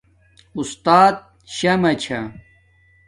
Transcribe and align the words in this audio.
اُستات 0.57 1.17
شمع 1.55 1.91
چھا 2.01 2.19